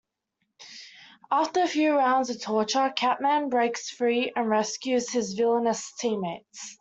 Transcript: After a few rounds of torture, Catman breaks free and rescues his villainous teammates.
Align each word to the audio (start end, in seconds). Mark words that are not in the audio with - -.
After 1.29 1.61
a 1.61 1.67
few 1.67 1.95
rounds 1.95 2.31
of 2.31 2.41
torture, 2.41 2.91
Catman 2.95 3.49
breaks 3.49 3.91
free 3.91 4.33
and 4.35 4.49
rescues 4.49 5.11
his 5.11 5.33
villainous 5.33 5.93
teammates. 5.99 6.69